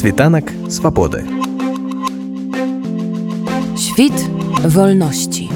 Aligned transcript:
Світанак 0.00 0.48
свабоды. 0.70 1.28
Świt 3.76 4.16
wolności. 4.64 5.50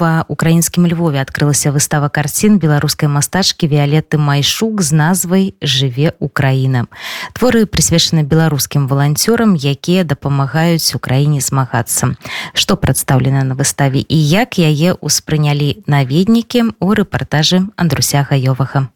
Ва 0.00 0.24
украінскім 0.28 0.84
Львове 0.86 1.24
адкрылася 1.24 1.72
выстава 1.72 2.12
карцін 2.12 2.60
беларускай 2.60 3.08
мастачкі 3.08 3.64
Віолетты 3.72 4.20
Майшук 4.20 4.82
з 4.82 4.92
назвай 4.92 5.54
жыве 5.64 6.12
Украіна. 6.20 6.84
Творы 7.32 7.64
прысвечаны 7.64 8.20
беларускім 8.20 8.84
валанцёрам, 8.84 9.56
якія 9.56 10.04
дапамагаюць 10.04 10.92
украіне 10.92 11.40
змагацца. 11.40 12.20
Што 12.52 12.76
прадстаўлена 12.76 13.48
на 13.48 13.56
выставе 13.56 14.04
і 14.04 14.18
як 14.28 14.60
яе 14.60 14.92
ўспрынялі 15.00 15.80
наведнікі 15.88 16.76
у 16.84 16.92
рэпартажы 16.92 17.64
Андруся 17.80 18.28
Гаёвага. 18.28 18.92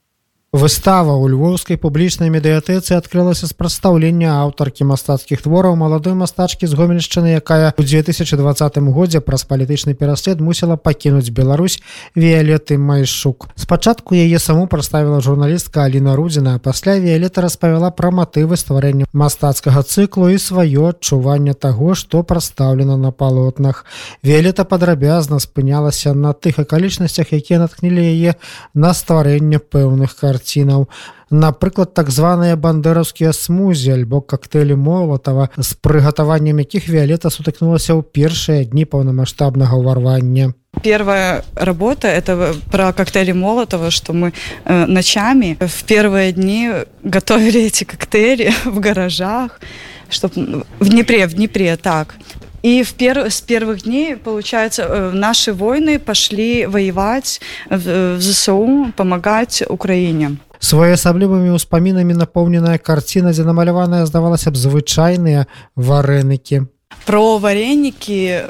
Выстава 0.54 1.18
ў 1.18 1.34
львоўскай 1.34 1.82
публічнай 1.82 2.29
медыятэцы 2.29 2.93
адкрылася 2.93 3.50
з 3.50 3.57
прадстаўлення 3.57 4.37
аўтаркі 4.46 4.86
мастацкіх 4.86 5.42
твораў 5.42 5.73
маладой 5.73 6.14
мастачкі 6.14 6.69
з 6.69 6.78
гомельшчыны, 6.78 7.33
якая 7.42 7.73
ў 7.73 7.82
2020 7.82 8.78
годзе 8.93 9.18
праз 9.18 9.50
палітычны 9.50 9.97
пераслед 9.97 10.46
мусіла 10.46 10.78
пакінуць 10.78 11.33
Беларусь 11.33 11.82
Віолеты 12.14 12.78
Майшук. 12.78 13.50
Спачатку 13.57 14.14
яе 14.14 14.37
саму 14.37 14.69
прадставіла 14.69 15.25
журналістка 15.25 15.89
Аліна 15.89 16.14
Рудзіна, 16.14 16.54
а 16.54 16.61
пасля 16.61 17.01
Віолета 17.01 17.42
распавяла 17.42 17.89
пра 17.89 18.14
матывы 18.14 18.54
стварэння 18.54 19.10
мастацкага 19.10 19.82
цыклу 19.82 20.29
і 20.29 20.37
сваё 20.37 20.93
адчуванне 20.93 21.57
таго, 21.57 21.97
што 21.97 22.21
прадстаўлена 22.21 22.93
на 22.93 23.10
палотнах. 23.10 23.89
Віолета 24.21 24.69
падрабязна 24.69 25.42
спынялася 25.42 26.14
на 26.14 26.37
тых 26.37 26.61
акалічнасцях, 26.61 27.33
якія 27.33 27.57
наткнілі 27.57 28.05
яе 28.05 28.37
на 28.78 28.93
стварэнне 28.93 29.57
пэўных 29.57 30.14
карт 30.14 30.36
карцінаў 30.37 30.87
напрыклад 31.33 31.93
так 31.93 32.09
званыя 32.09 32.55
бандераўскія 32.55 33.33
смузі 33.33 33.94
альбо 33.98 34.22
коктейлі 34.22 34.76
молотава 34.76 35.50
з 35.58 35.73
прыгатаваннем 35.73 36.59
якіх 36.62 36.89
віолета 36.89 37.34
сутыкнулася 37.34 37.98
ў 37.98 38.06
першыя 38.06 38.66
дні 38.66 38.86
паўнамасштабнага 38.86 39.78
ўварвання 39.78 40.53
Первая 40.81 41.44
работа 41.56 42.08
это 42.08 42.56
про 42.72 42.94
коктейли 42.94 43.31
Молотова, 43.31 43.92
что 43.92 44.12
мы 44.12 44.34
э, 44.66 44.86
ночами 44.88 45.56
в 45.59 45.84
первые 45.84 46.31
дни 46.31 46.72
готовили 47.03 47.62
эти 47.62 47.84
коктейли 47.84 48.52
в 48.66 48.80
гаражах, 48.80 49.62
чтобы 50.09 50.66
в 50.80 50.89
Днепре, 50.89 51.28
в 51.28 51.36
Днепре, 51.36 51.78
так. 51.78 52.16
И 52.64 52.84
в 52.84 52.94
пер... 52.94 53.30
с 53.30 53.42
первых 53.42 53.84
дней, 53.84 54.16
получается, 54.16 54.84
э, 54.84 55.12
наши 55.12 55.52
воины 55.53 56.00
пошли 56.00 56.66
воевать 56.66 57.42
в, 57.70 58.16
в 58.17 58.22
ЗСУ, 58.22 58.94
помогать 58.95 59.64
Украине. 59.67 60.38
Своеасаблівымі 60.64 61.52
ўспамінамі 61.59 62.16
напоўненая 62.16 62.80
карціна, 62.80 63.36
дзе 63.36 63.44
намаляваная 63.44 64.08
здавалася 64.08 64.48
б 64.48 64.56
звычайныя 64.56 65.52
варэнікі. 65.76 66.72
Про 67.03 67.38
вареники 67.38 68.48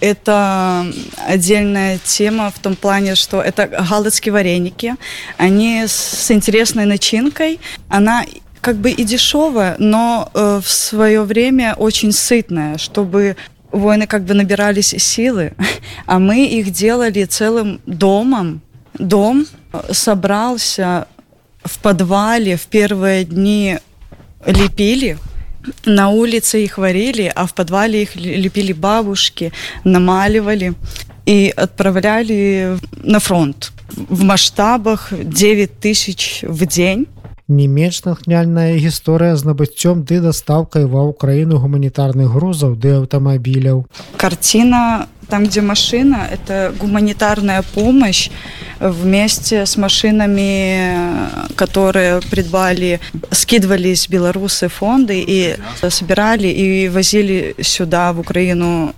это 0.00 0.86
отдельная 1.26 1.98
тема 1.98 2.50
в 2.54 2.58
том 2.60 2.76
плане, 2.76 3.16
что 3.16 3.42
это 3.42 3.66
галицкие 3.66 4.32
вареники. 4.32 4.94
Они 5.38 5.84
с 5.86 6.30
интересной 6.30 6.84
начинкой. 6.84 7.58
Она 7.88 8.24
как 8.65 8.77
бы 8.77 8.89
и 8.89 9.03
дешевая, 9.03 9.75
но 9.77 10.31
э, 10.33 10.59
в 10.59 10.67
свое 10.67 11.21
время 11.21 11.75
очень 11.75 12.11
сытная, 12.11 12.79
чтобы 12.79 13.35
воины 13.71 14.07
как 14.07 14.23
бы 14.23 14.33
набирались 14.33 14.95
силы, 14.97 15.53
а 16.07 16.17
мы 16.17 16.47
их 16.47 16.71
делали 16.71 17.25
целым 17.25 17.79
домом. 17.85 18.61
Дом 18.97 19.45
собрался 19.91 21.07
в 21.63 21.77
подвале 21.77 22.57
в 22.57 22.65
первые 22.65 23.23
дни 23.25 23.77
лепили, 24.47 25.19
на 25.85 26.09
улице 26.09 26.63
их 26.63 26.79
варили, 26.79 27.31
а 27.35 27.45
в 27.45 27.53
подвале 27.53 28.01
их 28.01 28.15
лепили 28.15 28.73
бабушки, 28.73 29.53
намаливали 29.83 30.73
и 31.27 31.53
отправляли 31.55 32.79
на 32.97 33.19
фронт 33.19 33.71
в 33.91 34.23
масштабах 34.23 35.09
9 35.11 35.79
тысяч 35.79 36.39
в 36.41 36.65
день 36.65 37.05
не 37.48 37.66
менш 37.68 38.04
натхняльная 38.04 38.78
гісторыя 38.78 39.36
з 39.36 39.44
набыццём 39.44 40.04
ды 40.06 40.20
дастаўкай 40.22 40.86
ва 40.86 41.02
ўкраіну 41.10 41.58
гуманітарных 41.58 42.30
грузаў 42.30 42.76
ды 42.78 42.94
аўтамабіляў 43.02 43.86
картина 44.16 45.08
там 45.30 45.46
где 45.46 45.60
машина 45.60 46.28
это 46.30 46.72
гуманитарная 46.78 47.62
помощь 47.74 48.30
вместе 48.80 49.66
с 49.66 49.76
машинами 49.76 51.28
которые 51.56 52.20
придбали 52.30 53.00
скидывались 53.30 54.08
белорусы 54.08 54.68
фонды 54.68 55.24
и 55.26 55.56
собирали 55.88 56.48
и 56.48 56.88
возили 56.88 57.54
сюда 57.60 58.12
в 58.12 58.20
украину 58.20 58.94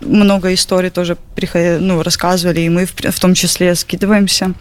много 0.00 0.52
историй 0.54 0.90
тоже 0.90 1.16
приходили 1.34 1.78
ну 1.78 2.02
рассказывали 2.02 2.60
и 2.60 2.68
мы 2.68 2.86
в 2.86 3.20
том 3.20 3.34
числе 3.34 3.74
скидываемся 3.74 4.54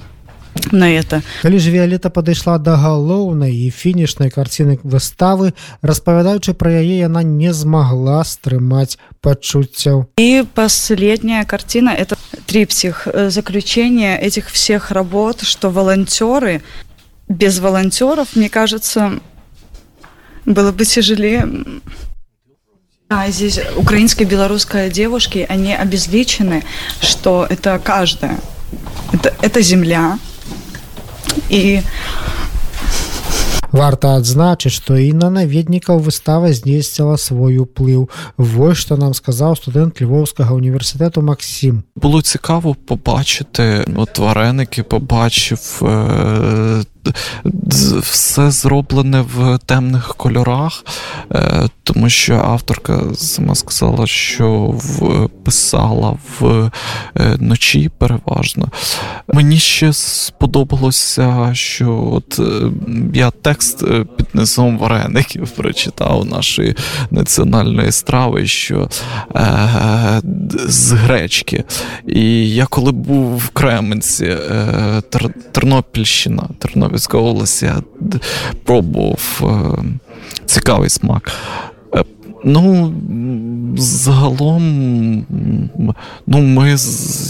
на 0.71 0.89
это 0.91 1.21
калі 1.41 1.59
ж 1.59 1.71
віолета 1.71 2.09
падышла 2.09 2.57
да 2.59 2.75
галоўнай 2.75 3.55
і 3.55 3.71
фінішнай 3.71 4.29
карціны 4.29 4.79
выставы 4.83 5.53
распавядаючы 5.81 6.53
пра 6.53 6.71
яе 6.83 6.99
яна 6.99 7.23
не 7.23 7.53
змагла 7.53 8.23
стрымаць 8.23 8.99
пачуццяў 9.21 10.11
и 10.19 10.43
последняя 10.53 11.45
картина 11.45 11.89
это 11.89 12.17
трипсих 12.45 13.07
заключение 13.29 14.19
этих 14.19 14.51
всех 14.51 14.91
работ 14.91 15.41
что 15.43 15.69
волонтеры 15.69 16.61
без 17.27 17.59
волонтеров 17.59 18.35
мне 18.35 18.49
кажется 18.49 19.19
было 20.45 20.71
бы 20.71 20.85
тяжелее 20.85 21.47
а 23.09 23.29
здесь 23.29 23.59
украинская 23.75 24.27
белорусская 24.27 24.89
девушки 24.89 25.45
они 25.49 25.73
обезличены 25.73 26.63
что 27.01 27.47
это 27.49 27.79
каждая 27.83 28.37
это, 29.13 29.33
это 29.41 29.61
земля 29.61 30.19
і 31.49 31.81
варта 33.71 34.15
адзначыць 34.19 34.75
што 34.75 34.99
і 34.99 35.11
на 35.15 35.31
наведнікаў 35.31 36.03
выстава 36.03 36.51
знесціла 36.53 37.17
свой 37.17 37.57
уплыў 37.63 38.09
вось 38.37 38.77
што 38.83 38.99
нам 38.99 39.15
сказаў 39.15 39.55
студэнт 39.55 40.03
львоўскага 40.03 40.53
універсітэту 40.53 41.21
Макссім 41.21 41.83
було 41.95 42.21
цікаво 42.21 42.75
побачити 42.75 43.85
от 43.95 44.19
вареники 44.19 44.83
побачив 44.83 45.81
е, 45.81 46.83
все 48.00 48.50
зроблене 48.50 49.20
в 49.34 49.58
темних 49.66 50.14
кольорах, 50.16 50.84
е, 51.32 51.68
тому 51.82 52.08
що 52.08 52.34
авторка 52.34 53.00
сама 53.14 53.54
сказала, 53.54 54.06
що 54.06 54.74
писала 55.44 56.16
вночі 56.40 57.84
е, 57.86 57.90
переважно. 57.98 58.68
Мені 59.32 59.58
ще 59.58 59.92
сподобалося, 59.92 61.50
що 61.52 62.10
от 62.12 62.38
е, 62.38 62.70
я 63.14 63.30
текст 63.30 63.84
під 64.16 64.26
низом 64.34 64.78
вареників 64.78 65.50
прочитав 65.50 66.26
нашої 66.26 66.76
національної 67.10 67.92
страви, 67.92 68.46
що 68.46 68.88
з 70.68 70.92
гречки. 70.92 71.64
І 72.06 72.50
я 72.54 72.66
коли 72.66 72.92
був 72.92 73.36
в 73.36 73.48
Кременці, 73.48 74.36
Тернопільщина, 75.52 76.48
Тернопіль 76.58 76.95
Тернопільська 76.96 77.18
область, 77.18 77.62
я 77.62 77.82
пробував 78.64 79.42
цікавий 80.46 80.90
смак. 80.90 81.32
Е, 82.45 82.45
ну, 82.45 82.93
загалом, 83.77 85.25
ну, 86.27 86.41
ми, 86.41 86.75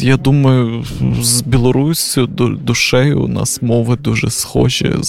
я 0.02 0.18
думаю, 0.18 0.86
з 1.22 1.42
Білоруссю 1.42 2.28
душею 2.66 3.24
у 3.24 3.28
нас 3.28 3.62
мови 3.62 3.96
дуже 3.96 4.30
схожі 4.30 4.96
з, 5.02 5.08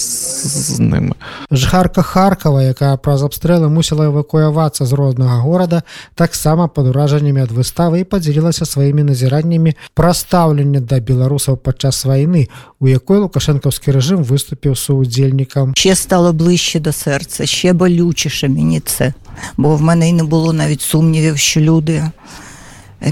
з 0.75 0.79
ними. 0.79 1.15
Жыхарка 1.51 2.01
Харкова, 2.01 2.63
якая 2.63 2.97
праз 2.97 3.23
абстрэлы 3.23 3.69
мусіла 3.69 4.09
эвакуявацца 4.09 4.85
з 4.85 4.93
роднага 4.93 5.41
горада, 5.41 5.83
таксама 6.15 6.67
пад 6.67 6.87
уражаннямі 6.87 7.43
ад 7.43 7.51
выставы 7.51 8.01
і 8.01 8.03
падзялілася 8.03 8.65
сваімі 8.65 9.03
назіраннямі 9.03 9.75
пра 9.93 10.13
стаўленне 10.13 10.81
да 10.81 10.99
беларусаў 10.99 11.57
падчас 11.57 12.05
вайны, 12.05 12.47
у 12.79 12.87
якой 12.87 13.23
лукашэнкаўскі 13.23 13.91
рэжым 13.91 14.23
выступіў 14.23 14.75
суудзельнікам. 14.75 15.73
Ще 15.75 15.95
стало 15.95 16.33
ближче 16.33 16.79
до 16.79 16.91
серця, 16.91 17.45
ще 17.45 17.73
болючіше 17.73 18.49
мені 18.49 18.79
це 18.79 19.13
Бо 19.56 19.76
в 19.76 19.82
мене 19.82 20.08
й 20.08 20.12
не 20.12 20.24
було 20.24 20.52
навіть 20.52 20.80
сумнівів, 20.80 21.38
що 21.38 21.60
люди, 21.60 22.04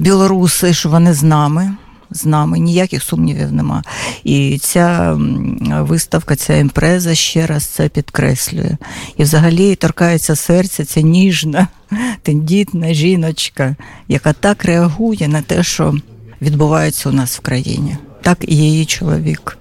білоруси, 0.00 0.74
що 0.74 0.88
вони 0.88 1.14
з 1.14 1.22
нами. 1.22 1.76
З 2.10 2.26
нами 2.26 2.58
ніяких 2.58 3.02
сумнівів 3.02 3.52
нема. 3.52 3.82
І 4.24 4.58
ця 4.58 5.18
виставка, 5.60 6.36
ця 6.36 6.56
імпреза 6.56 7.14
ще 7.14 7.46
раз 7.46 7.64
це 7.64 7.88
підкреслює. 7.88 8.76
І 9.16 9.22
взагалі 9.22 9.74
торкається 9.74 10.36
серця 10.36 10.84
ця 10.84 11.00
ніжна, 11.00 11.68
тендітна 12.22 12.94
жіночка, 12.94 13.76
яка 14.08 14.32
так 14.32 14.64
реагує 14.64 15.28
на 15.28 15.42
те, 15.42 15.62
що 15.62 15.94
відбувається 16.42 17.08
у 17.08 17.12
нас 17.12 17.38
в 17.38 17.40
країні, 17.40 17.96
так 18.22 18.38
і 18.48 18.56
її 18.56 18.84
чоловік. 18.84 19.58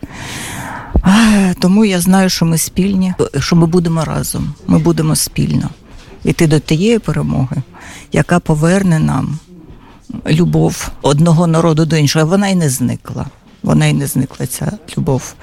Тому 1.60 1.86
я 1.86 2.00
знаю, 2.00 2.30
що 2.30 2.46
ми 2.46 2.58
спільні, 2.58 3.14
що 3.40 3.56
ми 3.56 3.68
будемо 3.68 4.06
разом. 4.06 4.54
Ми 4.68 4.80
будемо 4.80 5.16
спільно 5.16 5.70
йти 6.25 6.47
до 6.47 6.59
тієї 6.59 6.99
перемоги, 6.99 7.57
яка 8.13 8.41
поверне 8.41 8.99
нам 8.99 9.39
любов 10.31 10.89
одного 11.03 11.47
народу 11.47 11.85
до 11.87 11.97
іншого. 11.97 12.27
Вона 12.27 12.49
й 12.49 12.55
не 12.55 12.69
зникла. 12.69 13.27
Вона 13.63 13.87
й 13.87 13.93
не 13.93 14.07
зникла 14.07 14.47
ця 14.47 14.73
любов. 14.99 15.35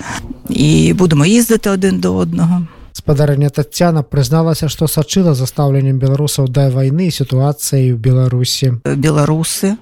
І 0.50 0.94
будемо 0.94 1.26
їздити 1.26 1.70
один 1.70 2.00
до 2.00 2.16
одного. 2.16 2.68
спадарыня 3.08 3.50
Тацяна 3.50 4.04
прызналася 4.04 4.68
што 4.68 4.88
сачыла 4.92 5.34
за 5.34 5.46
стаўленнем 5.48 6.00
беларусаў 6.02 6.50
да 6.52 6.68
вайны 6.74 7.08
і 7.08 7.16
сітуацыяй 7.16 7.94
у 7.94 7.98
беларусі 7.98 8.74
білоруси, 8.84 9.78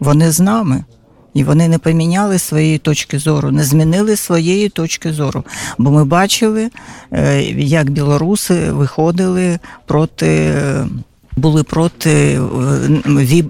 вони 0.00 0.30
з 0.30 0.40
нами. 0.40 0.84
І 1.33 1.43
вони 1.43 1.67
не 1.67 1.77
поміняли 1.77 2.39
своєї 2.39 2.77
точки 2.77 3.19
зору, 3.19 3.51
не 3.51 3.63
змінили 3.63 4.15
своєї 4.15 4.69
точки 4.69 5.13
зору. 5.13 5.43
Бо 5.77 5.91
ми 5.91 6.05
бачили, 6.05 6.69
е, 7.11 7.41
як 7.57 7.89
білоруси 7.89 8.71
виходили 8.71 9.59
проти, 9.85 10.27
е, 10.27 10.87
були 11.35 11.63
проти 11.63 12.11
е, 12.11 12.39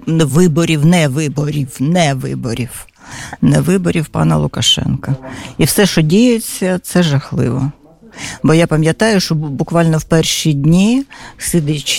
виборів, 0.06 0.86
не 0.86 1.08
виборів, 1.08 1.70
не 1.80 2.14
виборів, 2.14 2.86
не 3.42 3.60
виборів 3.60 4.06
пана 4.06 4.36
Лукашенка. 4.36 5.16
І 5.58 5.64
все, 5.64 5.86
що 5.86 6.02
діється, 6.02 6.78
це 6.82 7.02
жахливо. 7.02 7.72
Бо 8.42 8.54
я 8.54 8.66
пам'ятаю, 8.66 9.20
що 9.20 9.34
буквально 9.34 9.98
в 9.98 10.04
перші 10.04 10.52
дні, 10.52 11.04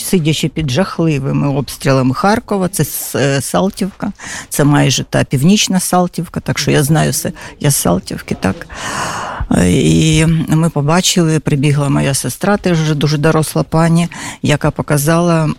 сидячи, 0.03 0.49
під 0.49 0.71
жахливими 0.71 1.47
обстрілами 1.47 2.13
Харкова, 2.13 2.67
це 2.67 2.83
е, 3.15 3.41
Салтівка, 3.41 4.11
це 4.49 4.63
майже 4.63 5.03
та 5.03 5.23
північна 5.23 5.79
Салтівка, 5.79 6.39
так 6.39 6.59
що 6.59 6.71
я 6.71 6.83
знаю 6.83 7.11
все, 7.11 7.31
я 7.59 7.71
з 7.71 7.75
Салтівки, 7.75 8.35
так. 8.35 8.67
Е, 9.51 9.71
І 9.71 10.25
ми 10.49 10.69
побачили, 10.69 11.39
прибігла 11.39 11.89
моя 11.89 12.13
сестра, 12.13 12.57
теж 12.57 12.95
дуже 12.95 13.17
доросла 13.17 13.63
пані, 13.63 14.07
яка 14.41 14.71
показала 14.71 15.49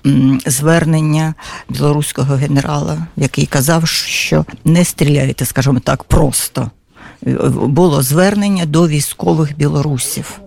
звернення 0.47 1.35
білоруського 1.69 2.35
генерала, 2.35 3.07
який 3.17 3.47
казав, 3.47 3.89
що 3.89 4.45
не 4.65 4.85
стріляйте, 4.85 5.45
скажімо 5.45 5.81
так, 5.81 6.05
просто 6.05 6.71
було 7.53 8.03
звернення 8.03 8.67
до 8.67 8.89
військових 8.89 9.57
білорусів. 9.57 10.41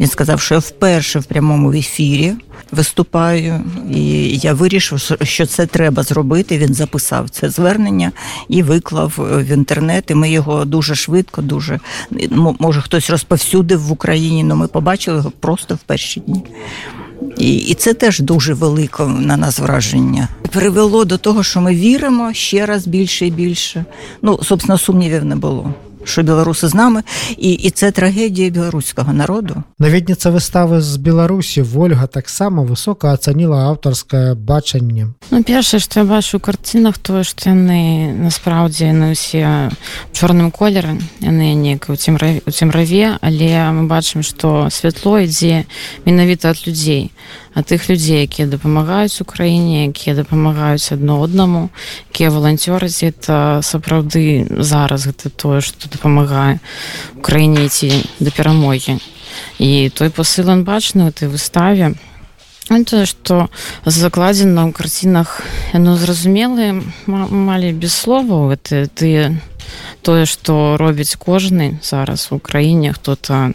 Він 0.00 0.08
сказав, 0.08 0.40
що 0.40 0.54
я 0.54 0.58
вперше 0.58 1.18
в 1.18 1.24
прямому 1.24 1.72
ефірі 1.72 2.34
виступаю, 2.72 3.60
і 3.90 4.36
я 4.38 4.54
вирішив, 4.54 5.16
що 5.22 5.46
це 5.46 5.66
треба 5.66 6.02
зробити. 6.02 6.58
Він 6.58 6.74
записав 6.74 7.30
це 7.30 7.50
звернення 7.50 8.12
і 8.48 8.62
виклав 8.62 9.12
в 9.16 9.52
інтернет. 9.52 10.04
І 10.10 10.14
ми 10.14 10.30
його 10.30 10.64
дуже 10.64 10.94
швидко, 10.94 11.42
дуже 11.42 11.80
може 12.58 12.80
хтось 12.80 13.10
розповсюдив 13.10 13.80
в 13.80 13.92
Україні, 13.92 14.42
але 14.44 14.54
ми 14.54 14.68
побачили 14.68 15.16
його 15.16 15.32
просто 15.40 15.74
в 15.74 15.78
перші 15.78 16.20
дні. 16.20 16.42
І, 17.38 17.56
і 17.56 17.74
це 17.74 17.94
теж 17.94 18.20
дуже 18.20 18.54
велике 18.54 19.06
на 19.06 19.36
нас 19.36 19.58
враження. 19.58 20.28
Привело 20.50 21.04
до 21.04 21.18
того, 21.18 21.42
що 21.42 21.60
ми 21.60 21.74
віримо 21.74 22.32
ще 22.32 22.66
раз 22.66 22.86
більше 22.86 23.26
і 23.26 23.30
більше. 23.30 23.84
Ну, 24.22 24.38
собственно, 24.42 24.78
сумнівів 24.78 25.24
не 25.24 25.36
було. 25.36 25.74
Що 26.03 26.23
білоруси 26.23 26.67
з 26.67 26.73
нами, 26.73 27.03
і, 27.37 27.51
і 27.51 27.69
це 27.69 27.91
трагедія 27.91 28.49
білоруського 28.49 29.13
народу. 29.13 29.63
наведніца 29.79 30.31
выставы 30.31 30.81
з 30.81 30.97
беларусі 30.97 31.63
ольга 31.75 32.07
таксама 32.07 32.63
высока 32.63 33.13
ацаніла 33.13 33.67
аўтарскае 33.67 34.35
бачанне 34.35 35.07
Ну, 35.31 35.43
першае, 35.43 35.79
што 35.79 35.99
я 35.99 36.05
бачу 36.05 36.37
ў 36.37 36.41
карцінах 36.41 36.97
тое, 36.97 37.23
што 37.23 37.49
яны 37.49 38.15
насправдзе 38.15 38.85
яны 38.95 39.11
ўсе 39.11 39.69
чорным 40.13 40.51
колеры 40.51 40.95
яны 41.19 41.53
неяк 41.53 41.89
у 41.89 41.95
цемраве, 41.95 42.41
у 42.47 42.51
цемраве, 42.51 43.17
але 43.21 43.71
мы 43.71 43.87
бачым, 43.87 44.23
што 44.23 44.69
святло 44.71 45.19
ідзе 45.19 45.65
менавіта 46.05 46.49
ад 46.55 46.63
людзей 46.67 47.11
Ад 47.54 47.66
тых 47.70 47.88
людзей, 47.88 48.26
якія 48.26 48.50
дапамагаюць 48.50 49.22
украіне, 49.22 49.86
якія 49.86 50.14
дапамагаюць 50.18 50.92
адно 50.92 51.22
аднаму, 51.22 51.70
якія 52.10 52.30
валанцёраць 52.34 53.06
это 53.06 53.62
сапраўды 53.62 54.46
зараз 54.50 55.06
гэта 55.06 55.30
тое, 55.30 55.62
што 55.62 55.86
дапамагае 55.88 56.58
украіне 57.16 57.68
ці 57.70 57.94
да 58.18 58.30
перамогі. 58.34 58.98
І 59.58 59.90
той 59.94 60.10
посыл 60.10 60.50
ён 60.50 60.66
бачны 60.66 61.06
ў 61.06 61.14
этой 61.14 61.28
выставе, 61.30 61.94
Ну, 62.70 62.80
тое 62.80 63.04
што 63.04 63.52
закладзена 63.84 64.64
ў 64.64 64.72
карцінах 64.72 65.44
яно 65.76 66.00
зразумелае 66.00 66.80
малі 67.04 67.76
без 67.76 67.92
словаў 67.92 68.56
гэта 68.56 68.88
тыя 68.88 69.36
тое 70.02 70.26
што 70.26 70.76
робіць 70.76 71.16
кожны 71.16 71.78
зараз 71.82 72.28
у 72.30 72.38
краіне 72.38 72.92
хто-то 72.92 73.52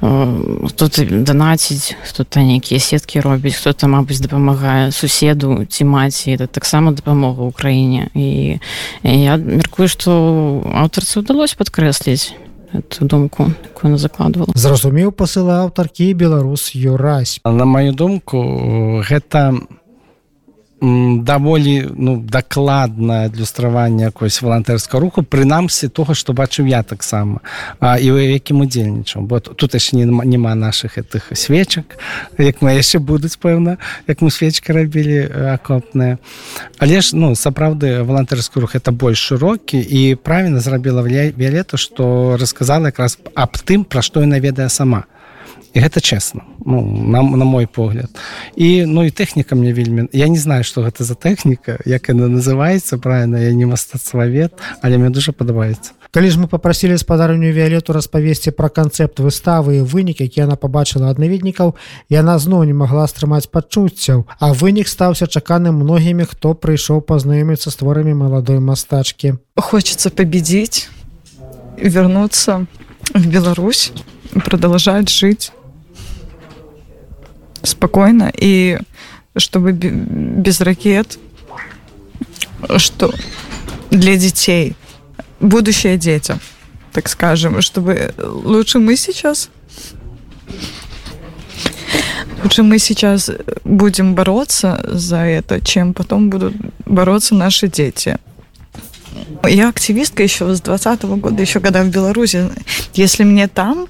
хто-то 0.00 1.04
данаціць 1.04 1.96
хто-то 2.04 2.40
нейкія 2.40 2.80
сеткі 2.80 3.20
робіць 3.20 3.58
хто-то 3.58 3.88
мабыць 3.88 4.20
дапамагае 4.20 4.92
суседу 4.92 5.64
ці 5.64 5.84
маці. 5.84 6.36
Это 6.36 6.46
таксама 6.46 6.92
дапамога 6.92 7.42
ў 7.48 7.52
краіне. 7.52 8.02
І, 8.14 8.60
я 9.02 9.36
мяркую 9.36 9.88
што 9.88 10.10
аўтарцы 10.66 11.20
ўдалося 11.20 11.58
падкрэсліць 11.58 12.34
эту 12.72 13.04
думку 13.04 13.50
якую 13.64 13.90
она 13.90 13.98
закладывала 13.98 14.52
зразумеў 14.54 15.10
пасылы 15.10 15.58
аўтаркі 15.66 16.12
беларус 16.14 16.70
юрась. 16.74 17.40
На 17.44 17.64
маю 17.64 17.92
думку 17.92 19.02
гэта 19.02 19.50
м, 19.50 19.79
даволі 20.80 21.88
ну 21.96 22.16
дакладнае 22.16 23.28
адлюстраванне 23.28 24.08
якогось 24.08 24.40
валантэрскага 24.40 25.00
руху 25.00 25.22
прынамсі 25.22 25.92
того 25.92 26.16
што 26.16 26.32
бачыў 26.32 26.72
я 26.72 26.80
таксама 26.82 27.44
і 27.80 28.08
ў 28.08 28.40
якім 28.40 28.64
удзельнічаў 28.64 29.28
бо 29.28 29.40
тут 29.40 29.76
яшчэ 29.76 30.00
не 30.00 30.06
няма 30.08 30.54
наших 30.56 30.96
гэтых 30.96 31.36
свечак 31.36 32.00
як 32.40 32.64
мы 32.64 32.80
яшчэ 32.80 32.96
будуць 32.96 33.36
пэўна 33.36 33.76
як 34.08 34.24
мы 34.24 34.32
свечка 34.32 34.72
рабілі 34.72 35.52
акопныя 35.52 36.16
але 36.80 37.04
ж 37.04 37.12
ну 37.12 37.36
сапраўды 37.36 38.00
валантэрскі 38.00 38.64
рух 38.64 38.72
это 38.72 38.88
больш 38.92 39.20
шырокі 39.20 39.76
і 39.76 40.16
правільна 40.16 40.64
зрабіла 40.64 41.04
віолета 41.04 41.76
што 41.76 42.36
расказала 42.40 42.88
якраз 42.88 43.20
аб 43.36 43.52
тым 43.60 43.84
пра 43.84 44.00
што 44.00 44.24
яна 44.24 44.40
ведае 44.40 44.72
сама 44.72 45.04
і 45.72 45.80
гэта 45.80 46.00
чесна 46.00 46.42
ну, 46.64 46.82
на, 46.82 47.22
на 47.22 47.44
мой 47.44 47.66
погляд. 47.66 48.10
І 48.56 48.84
ну 48.86 49.04
і 49.04 49.10
тэхніка 49.10 49.54
мне 49.54 49.72
вельмі 49.72 50.08
я 50.12 50.28
не 50.28 50.38
знаю 50.38 50.64
что 50.64 50.82
гэта 50.82 51.04
за 51.04 51.14
тэхніка 51.14 51.78
як 51.86 52.08
яна 52.08 52.28
называется 52.28 52.98
правильно 52.98 53.36
я 53.36 53.52
не 53.52 53.66
мастацтвавед 53.66 54.52
але 54.82 54.98
мне 54.98 55.10
дуже 55.10 55.32
падабаецца. 55.32 55.92
Калі 56.10 56.30
ж 56.30 56.38
мы 56.38 56.46
папрасілі 56.46 56.98
спадарню 56.98 57.52
віолету 57.54 57.92
распавесці 57.92 58.50
пра 58.50 58.68
канцэпт 58.68 59.20
выставы 59.20 59.78
і 59.78 59.86
вынік 59.86 60.20
які 60.20 60.40
яна 60.40 60.56
побачыла 60.56 61.10
ад 61.10 61.18
наведнікаў 61.22 61.74
яна 62.10 62.38
зноў 62.38 62.64
не 62.64 62.74
магла 62.74 63.06
стрымаць 63.06 63.46
пачуццяў 63.46 64.26
а 64.38 64.52
вынік 64.52 64.88
стаўся 64.88 65.26
чаканым 65.26 65.78
многімі 65.78 66.26
хто 66.26 66.54
прыйшоў 66.54 67.00
пазнаёміцца 67.06 67.70
з 67.70 67.76
творамі 67.76 68.14
маладой 68.14 68.58
мастачкі. 68.58 69.38
Хочется 69.56 70.10
победить, 70.10 70.90
вернуться 71.76 72.66
в 73.14 73.26
Беларусь, 73.26 73.92
продолжать 74.44 75.08
жить 75.08 75.52
спокойно 77.62 78.32
и 78.36 78.78
чтобы 79.36 79.72
бе- 79.72 79.90
без 79.90 80.60
ракет, 80.60 81.18
что 82.76 83.12
для 83.90 84.16
детей, 84.16 84.74
будущее 85.40 85.96
детям, 85.96 86.40
так 86.92 87.08
скажем, 87.08 87.60
чтобы 87.60 88.14
лучше 88.18 88.78
мы 88.78 88.96
сейчас 88.96 89.50
лучше 92.42 92.62
мы 92.62 92.78
сейчас 92.78 93.30
будем 93.64 94.14
бороться 94.14 94.80
за 94.88 95.18
это, 95.18 95.60
чем 95.60 95.94
потом 95.94 96.30
будут 96.30 96.54
бороться 96.86 97.34
наши 97.34 97.68
дети. 97.68 98.16
Я 99.44 99.68
активистка 99.68 100.22
еще 100.22 100.54
с 100.54 100.60
20 100.60 101.02
года, 101.04 101.40
еще 101.40 101.60
когда 101.60 101.82
в 101.82 101.88
Беларуси. 101.88 102.50
Если 102.94 103.24
мне 103.24 103.48
там 103.48 103.88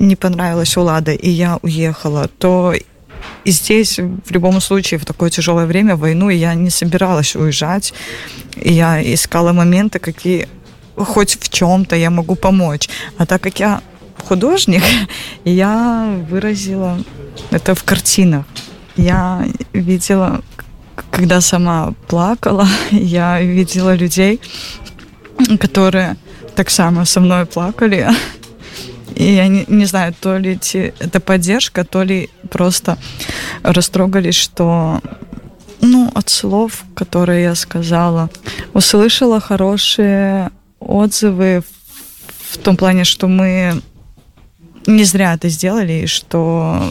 не 0.00 0.16
понравилась 0.16 0.76
Улада, 0.76 1.12
и 1.12 1.30
я 1.30 1.58
уехала, 1.62 2.28
то 2.38 2.74
и 3.44 3.50
здесь, 3.50 3.98
в 3.98 4.30
любом 4.30 4.60
случае, 4.60 4.98
в 4.98 5.04
такое 5.04 5.30
тяжелое 5.30 5.66
время, 5.66 5.96
в 5.96 6.00
войну, 6.00 6.30
я 6.30 6.54
не 6.54 6.70
собиралась 6.70 7.36
уезжать. 7.36 7.92
Я 8.56 9.02
искала 9.02 9.52
моменты, 9.52 9.98
какие 9.98 10.48
хоть 10.96 11.38
в 11.40 11.48
чем-то 11.48 11.96
я 11.96 12.10
могу 12.10 12.34
помочь. 12.34 12.88
А 13.18 13.26
так 13.26 13.42
как 13.42 13.60
я 13.60 13.80
художник, 14.24 14.82
я 15.44 16.18
выразила 16.28 16.98
это 17.50 17.74
в 17.74 17.84
картинах. 17.84 18.44
Я 18.96 19.46
видела, 19.72 20.42
когда 21.10 21.40
сама 21.40 21.94
плакала, 22.08 22.68
я 22.90 23.40
видела 23.40 23.94
людей, 23.94 24.40
которые 25.58 26.16
так 26.54 26.70
само 26.70 27.04
со 27.04 27.20
мной 27.20 27.46
плакали. 27.46 28.08
И 29.14 29.34
я 29.34 29.48
не, 29.48 29.64
не 29.68 29.84
знаю, 29.86 30.14
то 30.20 30.36
ли 30.38 30.56
те- 30.56 30.94
это 30.98 31.20
поддержка, 31.20 31.84
то 31.84 32.02
ли 32.02 32.28
просто 32.50 32.96
растрогались, 33.62 34.36
что 34.36 35.00
ну, 35.82 36.10
от 36.14 36.28
слов, 36.28 36.84
которые 36.94 37.42
я 37.44 37.54
сказала, 37.54 38.28
услышала 38.74 39.40
хорошие 39.40 40.50
отзывы 40.78 41.62
в- 41.62 42.54
в 42.54 42.58
том 42.58 42.76
плане, 42.76 43.04
что 43.04 43.28
мы 43.28 43.80
не 44.86 45.04
зря 45.04 45.34
это 45.34 45.48
сделали, 45.48 46.02
и 46.02 46.06
что 46.06 46.82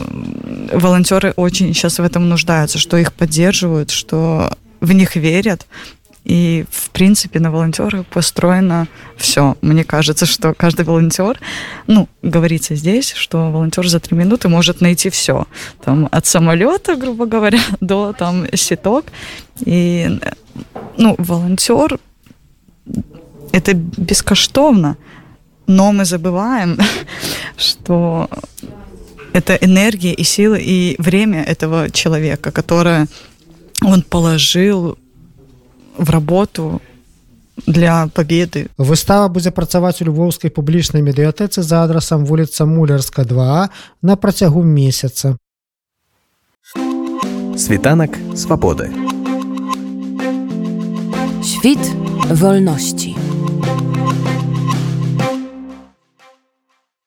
волонтеры 0.74 1.34
очень 1.36 1.74
сейчас 1.74 2.00
в 2.00 2.04
этом 2.04 2.30
нуждаются, 2.30 2.78
что 2.78 2.98
их 2.98 3.14
поддерживают, 3.14 3.90
что 3.92 4.56
в 4.80 4.92
них 4.94 5.16
верят. 5.16 5.66
И, 6.26 6.66
в 6.70 6.90
принципе, 6.92 7.40
на 7.40 7.52
волонтерах 7.52 8.06
построено 8.06 8.88
все. 9.18 9.56
Мне 9.62 9.84
кажется, 9.84 10.26
что 10.26 10.54
каждый 10.54 10.86
волонтер, 10.86 11.40
ну, 11.88 12.08
говорится 12.22 12.76
здесь, 12.76 13.14
что 13.14 13.52
волонтер 13.52 13.88
за 13.88 14.00
три 14.00 14.18
минуты 14.18 14.50
может 14.50 14.82
найти 14.82 15.10
все. 15.10 15.48
Там 15.84 16.08
от 16.12 16.26
самолета, 16.26 16.96
грубо 16.96 17.26
говоря, 17.26 17.60
до 17.82 18.14
там 18.14 18.46
сеток. 18.54 19.06
И, 19.66 20.20
ну, 20.98 21.16
волонтер 21.18 22.00
это 23.52 23.74
бескоштовно, 23.74 24.98
но 25.68 25.92
мы 25.92 26.06
забываем, 26.06 26.78
что 27.58 28.30
это 29.34 29.56
энергия 29.56 30.14
и 30.14 30.24
сила 30.24 30.56
и 30.56 30.96
время 31.00 31.44
этого 31.44 31.90
человека, 31.90 32.52
которое 32.52 33.08
он 33.82 34.02
положил 34.02 34.98
в 35.99 36.11
работу 36.11 36.81
для 37.67 38.09
победы. 38.09 38.69
Выстава 38.79 39.29
будзе 39.29 39.51
працаваць 39.51 40.03
у 40.03 40.07
львоўскай 40.11 40.51
публічнай 40.51 41.03
медыятэцы 41.03 41.63
за 41.63 41.85
адрасам 41.85 42.25
вуліца 42.27 42.67
мулярска 42.67 43.25
2 43.25 43.71
на 44.03 44.17
працягу 44.17 44.63
месяца. 44.63 45.37
Світанак 47.57 48.19
свабоды. 48.35 48.91
Świt 51.45 51.81
wolności. 52.31 53.28